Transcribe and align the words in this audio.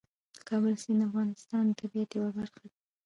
د 0.35 0.37
کابل 0.49 0.73
سیند 0.83 0.99
د 1.01 1.07
افغانستان 1.09 1.63
د 1.67 1.71
طبیعت 1.81 2.09
یوه 2.17 2.31
برخه 2.37 2.59
ده. 2.71 2.75